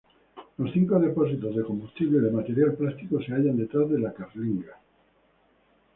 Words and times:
Los 0.57 0.71
cinco 0.73 0.99
depósitos 0.99 1.55
de 1.55 1.63
combustible 1.63 2.21
de 2.21 2.31
material 2.31 2.73
plástico 2.73 3.21
se 3.21 3.33
hallan 3.33 3.55
detrás 3.55 3.87
de 3.87 3.99
la 3.99 4.11
carlinga. 4.11 4.75